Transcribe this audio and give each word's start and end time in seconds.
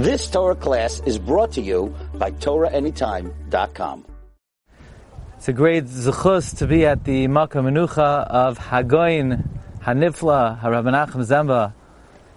This 0.00 0.30
Torah 0.30 0.54
class 0.54 1.02
is 1.04 1.18
brought 1.18 1.52
to 1.52 1.60
you 1.60 1.94
by 2.14 2.30
TorahAnytime.com. 2.30 4.06
It's 5.36 5.48
a 5.48 5.52
great 5.52 5.84
zechus 5.84 6.56
to 6.56 6.66
be 6.66 6.86
at 6.86 7.04
the 7.04 7.26
Makkah 7.26 7.58
Menucha 7.58 8.26
of 8.26 8.58
Hagoin 8.58 9.46
Hanifla 9.82 10.58
Harabanachim 10.58 11.20
Zemba 11.20 11.74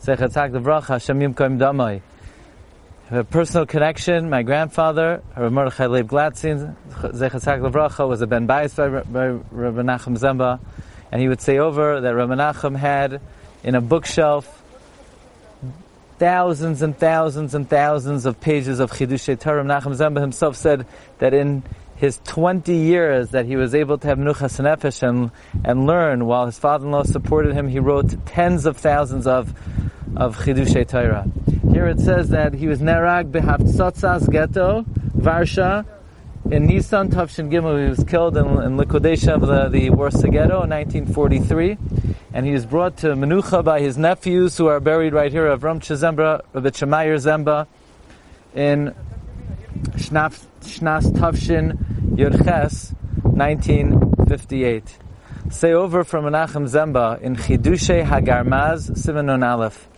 Zechatzak 0.00 0.52
Levracha 0.52 0.86
Hashem 0.86 1.18
Yimkoim 1.18 1.58
Damai. 1.58 2.00
A 3.10 3.24
personal 3.24 3.66
connection. 3.66 4.30
My 4.30 4.44
grandfather, 4.44 5.20
Rav 5.36 5.52
Mordechai 5.52 5.86
Leib 5.86 6.08
Glatzin, 6.08 6.76
Zechatzak 6.92 7.58
Levracha, 7.60 8.08
was 8.08 8.22
a 8.22 8.28
ben 8.28 8.46
Bais 8.46 8.76
by, 8.76 8.86
Rabbi 8.86 9.82
Nachum 9.82 10.16
Zemba, 10.16 10.60
and 11.10 11.20
he 11.20 11.26
would 11.26 11.40
say 11.40 11.58
over 11.58 12.02
that 12.02 12.14
Rabbi 12.14 12.36
Nachum 12.36 12.76
had 12.76 13.20
in 13.64 13.74
a 13.74 13.80
bookshelf 13.80 14.57
thousands 16.18 16.82
and 16.82 16.96
thousands 16.96 17.54
and 17.54 17.68
thousands 17.68 18.26
of 18.26 18.40
pages 18.40 18.80
of 18.80 18.90
Chidushei 18.90 19.38
Torah. 19.38 19.64
Nachum 19.64 19.94
Zemba 19.96 20.20
himself 20.20 20.56
said 20.56 20.86
that 21.18 21.32
in 21.32 21.62
his 21.96 22.20
20 22.24 22.74
years 22.74 23.30
that 23.30 23.46
he 23.46 23.56
was 23.56 23.74
able 23.74 23.98
to 23.98 24.06
have 24.06 24.18
Menuchas 24.18 24.60
Nefesh 24.60 25.02
and, 25.02 25.30
and 25.64 25.86
learn 25.86 26.26
while 26.26 26.46
his 26.46 26.58
father-in-law 26.58 27.04
supported 27.04 27.54
him, 27.54 27.68
he 27.68 27.78
wrote 27.78 28.26
tens 28.26 28.66
of 28.66 28.76
thousands 28.76 29.26
of, 29.26 29.54
of 30.16 30.36
Chidushei 30.38 30.86
Torah. 30.86 31.26
Here 31.72 31.86
it 31.86 32.00
says 32.00 32.28
that 32.30 32.54
he 32.54 32.66
was 32.66 32.80
Nerag 32.80 33.30
Behaftzas 33.30 34.30
Ghetto, 34.30 34.84
Varsha, 35.16 35.84
in 36.50 36.66
Nissan 36.66 37.10
Tavshin 37.10 37.50
Gimel, 37.50 37.82
he 37.82 37.90
was 37.90 38.02
killed 38.04 38.36
in, 38.36 38.46
in 38.62 38.78
liquidation 38.78 39.30
of 39.30 39.42
the, 39.42 39.68
the 39.68 39.90
Warsaw 39.90 40.28
Ghetto 40.28 40.62
in 40.62 40.70
1943, 40.70 41.76
and 42.32 42.44
he 42.44 42.52
is 42.52 42.66
brought 42.66 42.98
to 42.98 43.08
Menucha 43.08 43.64
by 43.64 43.80
his 43.80 43.96
nephews 43.96 44.56
who 44.56 44.66
are 44.66 44.80
buried 44.80 45.12
right 45.12 45.32
here, 45.32 45.46
of 45.46 45.62
Avram 45.62 45.80
Chazembra, 45.80 46.42
Rabbi 46.52 46.68
Shemayer 46.68 47.16
Zemba, 47.16 47.66
in 48.54 48.94
Shnas 49.96 51.12
Tavshin 51.12 51.78
Yurches, 52.14 52.92
1958. 53.22 54.98
Say 55.50 55.72
over 55.72 56.04
from 56.04 56.24
Menachem 56.24 56.68
Zemba 56.68 57.20
in 57.22 57.36
Chidushe 57.36 58.04
Hagarmaz, 58.04 58.90
Sivanon 58.90 59.46
Aleph. 59.46 59.88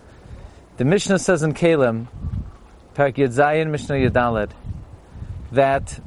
The 0.76 0.84
Mishnah 0.84 1.19
says 1.19 1.42
in 1.42 1.54
Keilim, 1.54 2.06
Parak 2.94 3.16
Yud 3.16 3.34
Zayin, 3.34 3.70
Mishnah 3.70 3.97
Yudalid, 3.97 4.50
that 5.52 6.00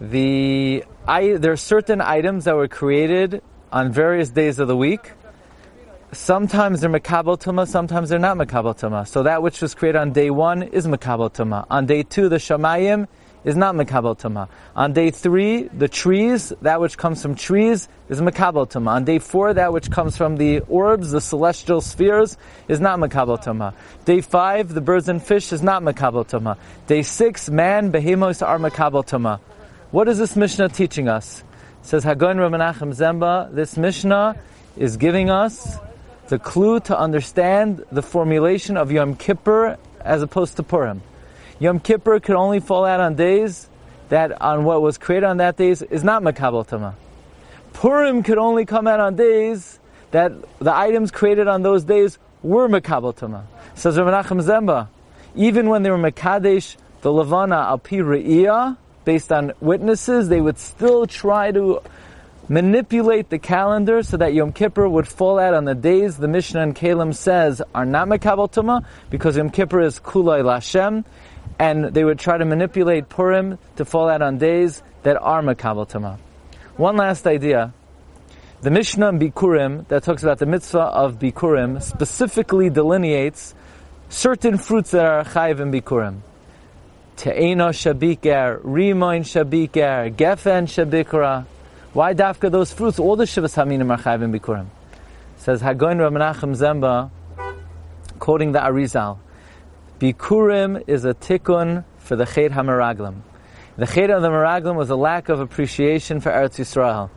the 0.00 0.84
I, 1.06 1.34
there 1.34 1.52
are 1.52 1.56
certain 1.56 2.00
items 2.00 2.44
that 2.44 2.56
were 2.56 2.68
created 2.68 3.42
on 3.72 3.92
various 3.92 4.30
days 4.30 4.58
of 4.58 4.68
the 4.68 4.76
week. 4.76 5.12
Sometimes 6.12 6.80
they're 6.80 6.90
makabel 6.90 7.38
tuma, 7.38 7.68
sometimes 7.68 8.08
they're 8.08 8.18
not 8.18 8.36
makabel 8.38 8.78
tuma. 8.78 9.06
So 9.06 9.24
that 9.24 9.42
which 9.42 9.60
was 9.60 9.74
created 9.74 9.98
on 9.98 10.12
day 10.12 10.30
one 10.30 10.62
is 10.62 10.86
makabel 10.86 11.32
tuma. 11.32 11.66
On 11.70 11.84
day 11.84 12.02
two, 12.02 12.28
the 12.30 12.36
shamayim 12.36 13.08
is 13.44 13.56
not 13.56 13.74
makabel 13.74 14.18
tuma. 14.18 14.48
On 14.74 14.92
day 14.92 15.10
three, 15.10 15.64
the 15.64 15.88
trees, 15.88 16.52
that 16.62 16.80
which 16.80 16.96
comes 16.96 17.20
from 17.20 17.34
trees, 17.34 17.88
is 18.08 18.20
makabel 18.20 18.68
tuma. 18.68 18.88
On 18.88 19.04
day 19.04 19.18
four, 19.18 19.52
that 19.52 19.72
which 19.72 19.90
comes 19.90 20.16
from 20.16 20.36
the 20.38 20.60
orbs, 20.60 21.10
the 21.10 21.20
celestial 21.20 21.80
spheres, 21.80 22.36
is 22.68 22.80
not 22.80 22.98
makabel 22.98 23.42
tuma. 23.42 23.74
Day 24.06 24.22
five, 24.22 24.72
the 24.72 24.80
birds 24.80 25.08
and 25.08 25.22
fish 25.22 25.52
is 25.52 25.62
not 25.62 25.82
makabel 25.82 26.26
tuma. 26.26 26.56
Day 26.86 27.02
six, 27.02 27.50
man, 27.50 27.90
behemoths 27.90 28.40
are 28.40 28.58
makabel 28.58 29.06
tuma. 29.06 29.40
What 29.90 30.08
is 30.08 30.18
this 30.18 30.36
Mishnah 30.36 30.70
teaching 30.70 31.08
us? 31.08 31.44
Says 31.82 32.04
Hagon 32.04 32.36
Ramanachem 32.36 32.94
Zemba, 32.94 33.54
this 33.54 33.76
Mishnah 33.76 34.36
is 34.76 34.96
giving 34.96 35.30
us 35.30 35.78
the 36.28 36.38
clue 36.38 36.80
to 36.80 36.98
understand 36.98 37.84
the 37.90 38.02
formulation 38.02 38.76
of 38.76 38.92
Yom 38.92 39.14
Kippur 39.14 39.78
as 40.00 40.22
opposed 40.22 40.56
to 40.56 40.62
Purim. 40.62 41.02
Yom 41.58 41.80
Kippur 41.80 42.20
could 42.20 42.36
only 42.36 42.60
fall 42.60 42.84
out 42.84 43.00
on 43.00 43.14
days 43.14 43.68
that 44.10 44.40
on 44.40 44.64
what 44.64 44.82
was 44.82 44.98
created 44.98 45.26
on 45.26 45.38
that 45.38 45.56
days 45.56 45.82
is 45.82 46.04
not 46.04 46.22
Makabal 46.22 46.66
Tama. 46.66 46.94
Purim 47.72 48.22
could 48.22 48.38
only 48.38 48.64
come 48.64 48.86
out 48.86 49.00
on 49.00 49.16
days 49.16 49.78
that 50.10 50.32
the 50.58 50.74
items 50.74 51.10
created 51.10 51.48
on 51.48 51.62
those 51.62 51.84
days 51.84 52.18
were 52.42 52.68
Makabal 52.68 53.16
Tama. 53.16 53.46
Says 53.74 53.96
Ramanachem 53.96 54.42
Zemba, 54.42 54.88
even 55.34 55.68
when 55.68 55.82
they 55.82 55.90
were 55.90 55.98
Makadesh, 55.98 56.76
the 57.02 57.12
Levana 57.12 57.56
al 57.56 57.78
Pi 57.78 57.96
based 59.08 59.32
on 59.32 59.54
witnesses, 59.58 60.28
they 60.28 60.38
would 60.38 60.58
still 60.58 61.06
try 61.06 61.50
to 61.50 61.80
manipulate 62.46 63.30
the 63.30 63.38
calendar 63.38 64.02
so 64.02 64.18
that 64.18 64.34
Yom 64.34 64.52
Kippur 64.52 64.86
would 64.86 65.08
fall 65.08 65.38
out 65.38 65.54
on 65.54 65.64
the 65.64 65.74
days 65.74 66.18
the 66.18 66.28
Mishnah 66.28 66.60
and 66.60 66.76
Keilim 66.76 67.14
says 67.14 67.62
are 67.74 67.86
not 67.86 68.06
Makabal 68.06 68.52
Tuma, 68.52 68.84
because 69.08 69.38
Yom 69.38 69.48
Kippur 69.48 69.80
is 69.80 69.98
Kulai 69.98 70.42
Lashem, 70.42 71.06
and 71.58 71.86
they 71.86 72.04
would 72.04 72.18
try 72.18 72.36
to 72.36 72.44
manipulate 72.44 73.08
Purim 73.08 73.58
to 73.76 73.86
fall 73.86 74.10
out 74.10 74.20
on 74.20 74.36
days 74.36 74.82
that 75.04 75.16
are 75.16 75.40
Makabal 75.40 75.88
Tuma. 75.88 76.18
One 76.76 76.98
last 76.98 77.26
idea. 77.26 77.72
The 78.60 78.70
Mishnah 78.70 79.08
in 79.08 79.18
Bikurim 79.18 79.88
that 79.88 80.02
talks 80.02 80.22
about 80.22 80.38
the 80.38 80.44
mitzvah 80.44 80.80
of 80.80 81.18
Bikurim 81.18 81.80
specifically 81.80 82.68
delineates 82.68 83.54
certain 84.10 84.58
fruits 84.58 84.90
that 84.90 85.06
are 85.06 85.24
chayiv 85.24 85.60
in 85.60 85.72
Bikurim. 85.72 86.20
Te'ena 87.18 87.70
shabiker, 87.70 88.62
rimoin 88.62 89.22
shabiker, 89.24 90.14
gefen 90.14 90.68
shabikra. 90.68 91.46
Why 91.92 92.14
dafka 92.14 92.48
those 92.48 92.72
fruits? 92.72 93.00
All 93.00 93.16
the 93.16 93.24
shivas 93.24 93.56
haminim 93.56 93.90
are 93.90 94.00
chayvim 94.00 94.38
bikurim. 94.38 94.66
Says 95.36 95.60
Hagoin 95.60 95.96
Ramanachem 95.96 96.54
Zemba, 96.56 97.10
quoting 98.20 98.52
the 98.52 98.60
Arizal. 98.60 99.18
Bikurim 99.98 100.84
is 100.86 101.04
a 101.04 101.12
tikkun 101.12 101.82
for 101.98 102.14
the 102.14 102.24
chet 102.24 102.52
hamaraglim. 102.52 103.16
The 103.76 103.86
chet 103.86 104.10
of 104.10 104.22
the 104.22 104.28
maraglim 104.28 104.76
was 104.76 104.90
a 104.90 104.96
lack 104.96 105.28
of 105.28 105.40
appreciation 105.40 106.20
for 106.20 106.30
Eretz 106.30 106.60
Yisrael, 106.60 107.10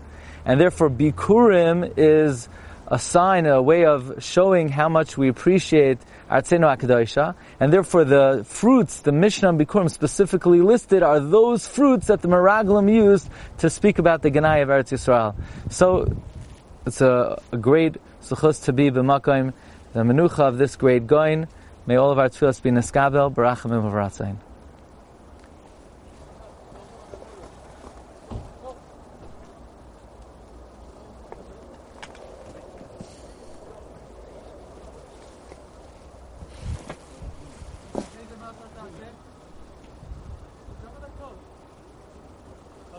and 0.46 0.60
therefore 0.60 0.90
bikurim 0.90 1.94
is 1.96 2.50
a 2.92 3.00
sign, 3.00 3.46
a 3.46 3.62
way 3.62 3.86
of 3.86 4.16
showing 4.20 4.68
how 4.68 4.90
much 4.90 5.18
we 5.18 5.30
appreciate 5.30 5.98
Artzenu 6.30 6.78
HaKadoisha, 6.78 7.36
and 7.60 7.72
therefore 7.72 8.04
the 8.04 8.44
fruits, 8.46 9.00
the 9.00 9.14
Mishnah 9.14 9.54
Bikurim 9.54 9.90
specifically 9.90 10.60
listed, 10.60 11.02
are 11.02 11.22
those 11.22 11.66
fruits 11.66 12.08
that 12.08 12.22
the 12.22 12.28
Meraglim 12.28 12.94
used 12.94 13.30
to 13.60 13.70
speak 13.70 13.98
about 13.98 14.22
the 14.22 14.30
Ganai 14.30 14.62
of 14.62 14.68
Eretz 14.68 14.92
Yisrael. 14.92 15.36
So, 15.72 16.14
it's 16.86 17.00
a, 17.00 17.42
a 17.54 17.58
great 17.58 17.96
zechus 18.22 18.66
to 18.66 18.74
be 18.74 18.92
b'makoim, 18.92 19.54
the 19.94 20.02
menucha 20.02 20.40
of 20.40 20.58
this 20.58 20.76
great 20.76 21.08
goin. 21.08 21.48
May 21.86 21.96
all 21.96 22.12
of 22.12 22.20
our 22.20 22.28
tefillas 22.30 22.62
be 22.62 22.72
neskabel, 22.72 23.32